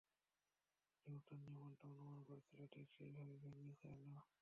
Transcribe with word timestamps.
Newton 1.07 1.37
যেমনটা 1.45 1.83
অনুমান 1.87 2.19
করেছিলেন 2.27 2.67
ঠিক 2.73 2.87
সেই 2.95 3.09
ভাবেই 3.15 3.37
ভেঙেছে 3.45 3.85
আলো। 3.93 4.13